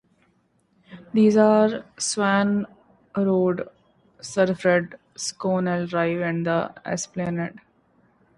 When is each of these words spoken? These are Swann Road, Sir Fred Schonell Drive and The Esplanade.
These 1.13 1.37
are 1.37 1.85
Swann 1.99 2.65
Road, 3.15 3.69
Sir 4.19 4.55
Fred 4.55 4.95
Schonell 5.15 5.87
Drive 5.87 6.21
and 6.21 6.43
The 6.43 6.73
Esplanade. 6.83 7.59